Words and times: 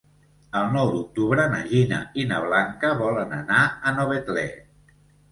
El 0.59 0.69
nou 0.75 0.87
d'octubre 0.93 1.43
na 1.51 1.59
Gina 1.73 1.99
i 2.21 2.25
na 2.31 2.39
Blanca 2.45 2.91
volen 3.01 3.35
anar 3.41 3.59
a 3.67 3.93
Novetlè. 3.99 4.47